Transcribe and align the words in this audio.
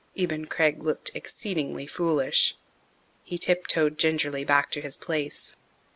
Eben 0.17 0.45
Craig 0.47 0.81
looked 0.81 1.11
exceedingly 1.13 1.85
foolish. 1.85 2.55
He 3.23 3.37
tiptoed 3.37 3.99
gingerly 3.99 4.43
back 4.43 4.71
to 4.71 4.81
his 4.81 4.97
place. 4.97 5.55